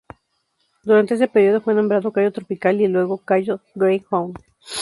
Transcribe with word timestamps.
Durante 0.83 1.13
ese 1.13 1.27
período, 1.27 1.61
fue 1.61 1.75
nombrado 1.75 2.11
Cayo 2.11 2.31
tropical, 2.33 2.81
y 2.81 2.87
luego 2.87 3.19
Cayo 3.19 3.59
Greyhound. 3.75 4.35